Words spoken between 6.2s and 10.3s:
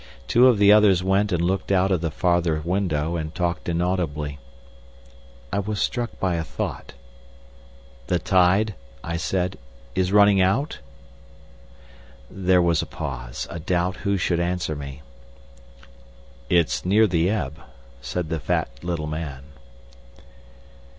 a thought. "The tide," I said, "is